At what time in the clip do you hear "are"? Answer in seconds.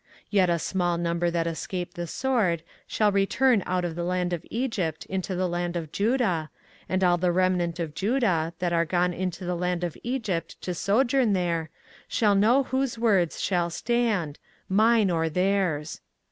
8.73-8.83